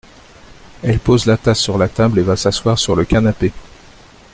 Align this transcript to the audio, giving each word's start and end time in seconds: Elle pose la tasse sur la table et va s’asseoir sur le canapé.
Elle 0.81 0.97
pose 0.97 1.27
la 1.27 1.37
tasse 1.37 1.59
sur 1.59 1.77
la 1.77 1.87
table 1.87 2.17
et 2.17 2.23
va 2.23 2.35
s’asseoir 2.35 2.79
sur 2.79 2.95
le 2.95 3.05
canapé. 3.05 3.53